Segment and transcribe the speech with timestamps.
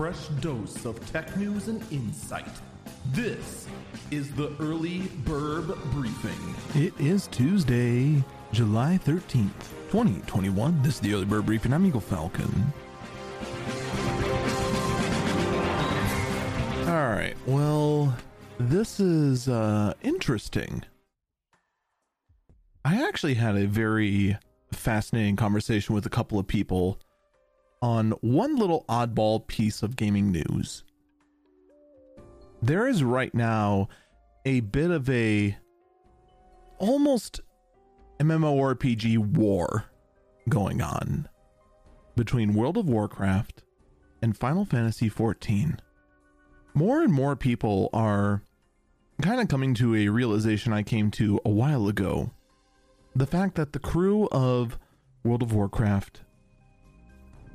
[0.00, 2.48] fresh dose of tech news and insight.
[3.12, 3.66] This
[4.10, 6.54] is the Early Bird Briefing.
[6.74, 9.52] It is Tuesday, July 13th,
[9.90, 10.82] 2021.
[10.82, 11.74] This is the Early Bird Briefing.
[11.74, 12.72] I'm Eagle Falcon.
[16.86, 18.16] All right, well,
[18.58, 20.82] this is uh, interesting.
[22.86, 24.38] I actually had a very
[24.72, 26.98] fascinating conversation with a couple of people
[27.82, 30.84] on one little oddball piece of gaming news.
[32.62, 33.88] There is right now
[34.44, 35.56] a bit of a
[36.78, 37.40] almost
[38.18, 39.84] MMORPG war
[40.48, 41.28] going on
[42.16, 43.62] between World of Warcraft
[44.20, 45.78] and Final Fantasy XIV.
[46.74, 48.42] More and more people are
[49.22, 52.30] kind of coming to a realization I came to a while ago.
[53.14, 54.78] The fact that the crew of
[55.24, 56.22] World of Warcraft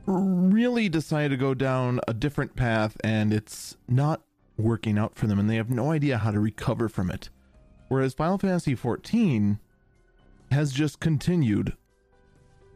[0.06, 4.22] really decided to go down a different path and it's not
[4.58, 7.30] working out for them and they have no idea how to recover from it.
[7.88, 9.60] Whereas Final Fantasy XIV
[10.52, 11.74] has just continued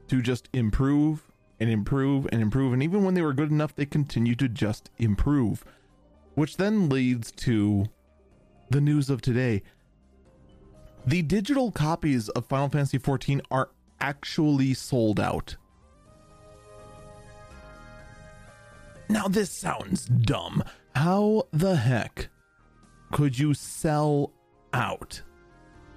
[0.08, 1.24] to just improve
[1.60, 2.74] and improve and improve.
[2.74, 5.64] And even when they were good enough, they continue to just improve.
[6.36, 7.86] Which then leads to
[8.70, 9.64] the news of today.
[11.06, 15.56] The digital copies of Final Fantasy XIV are actually sold out.
[19.20, 20.64] Now, this sounds dumb.
[20.96, 22.30] How the heck
[23.12, 24.32] could you sell
[24.72, 25.24] out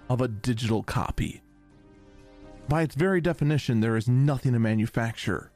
[0.08, 1.40] of a digital copy?
[2.68, 5.52] By its very definition, there is nothing to manufacture.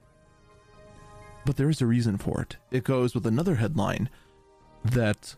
[1.44, 2.56] But there is a reason for it.
[2.70, 4.10] It goes with another headline
[4.84, 5.34] that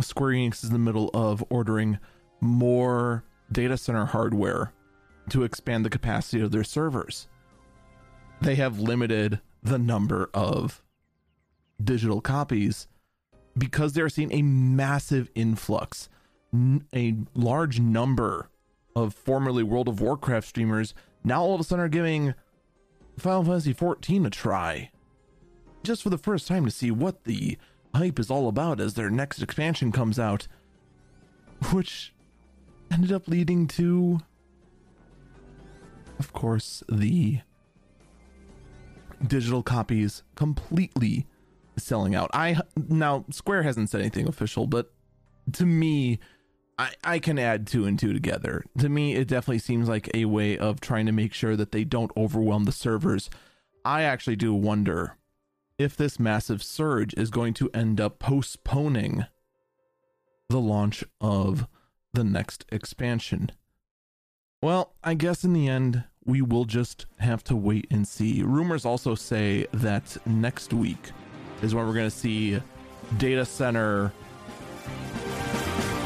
[0.00, 2.00] Square Enix is in the middle of ordering
[2.40, 4.72] more data center hardware
[5.28, 7.28] to expand the capacity of their servers.
[8.40, 10.82] They have limited the number of
[11.84, 12.86] digital copies
[13.56, 16.08] because they're seeing a massive influx,
[16.94, 18.48] a large number
[18.94, 20.94] of formerly World of Warcraft streamers
[21.24, 22.34] now all of a sudden are giving
[23.18, 24.90] Final Fantasy XIV a try,
[25.82, 27.58] just for the first time to see what the
[27.94, 30.48] hype is all about as their next expansion comes out,
[31.72, 32.12] which
[32.90, 34.20] ended up leading to,
[36.18, 37.40] of course, the
[39.26, 41.26] digital copies completely
[41.76, 42.30] selling out.
[42.32, 44.92] I now Square hasn't said anything official, but
[45.52, 46.18] to me,
[46.78, 48.64] I, I can add two and two together.
[48.78, 51.84] To me, it definitely seems like a way of trying to make sure that they
[51.84, 53.30] don't overwhelm the servers.
[53.84, 55.16] I actually do wonder
[55.78, 59.26] if this massive surge is going to end up postponing
[60.48, 61.66] the launch of
[62.12, 63.50] the next expansion.
[64.62, 68.42] Well, I guess in the end, we will just have to wait and see.
[68.42, 71.10] Rumors also say that next week
[71.62, 72.60] is when we're going to see
[73.18, 74.12] data center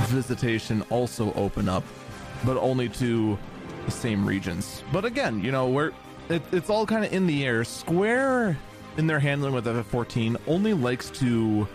[0.07, 1.85] visitation also open up,
[2.45, 3.39] but only to
[3.85, 4.83] the same regions.
[4.93, 5.93] But again, you know, we're
[6.29, 7.65] it, it's all kind of in the air.
[7.65, 8.59] Square
[8.97, 11.67] in their handling with FF14 only likes to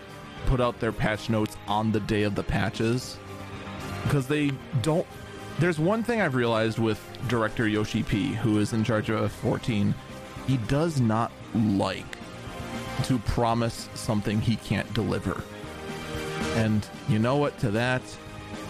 [0.46, 3.18] put out their patch notes on the day of the patches
[4.04, 4.50] because they
[4.82, 5.06] don't.
[5.58, 9.94] There's one thing I've realized with director Yoshi P, who is in charge of F14.
[10.46, 12.18] He does not like
[13.04, 15.42] to promise something he can't deliver.
[16.54, 17.58] And you know what?
[17.60, 18.02] To that,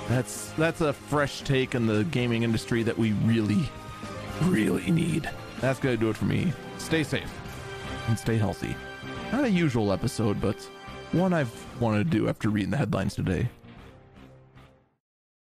[0.08, 3.68] that's that's a fresh take in the gaming industry that we really,
[4.42, 5.28] really need.
[5.60, 6.52] That's gonna do it for me.
[6.78, 7.32] Stay safe
[8.08, 8.74] and stay healthy.
[9.32, 10.56] Not a usual episode, but
[11.12, 13.48] one I've wanted to do after reading the headlines today.